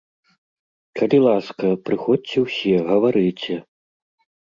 Калі 1.01 1.17
ласка, 1.27 1.65
прыходзьце 1.91 2.37
ўсе, 2.47 2.75
гаварыце. 2.91 3.53